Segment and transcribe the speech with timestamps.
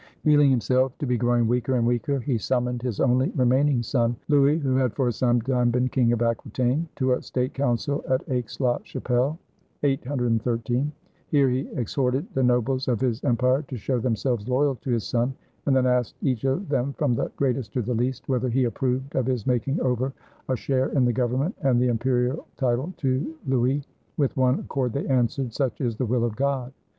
[0.23, 4.57] Feeling himself to be growing weaker and weaker, he summoned his only remaining son, Louis,
[4.57, 8.59] who had for some time been King of Aquitaine, to a State Council at Aix
[8.59, 9.37] la Chapelle
[9.83, 10.91] (813).
[11.27, 15.35] Here he exhorted the nobles of his empire to show themselves loyal to his son,
[15.67, 19.15] and then asked each of them from the greatest to the least whether he approved
[19.15, 20.11] of his making over
[20.49, 23.83] a share in the government and the imperial title to Louis.
[24.17, 26.73] With one accord they answered: "Such is the will of God!"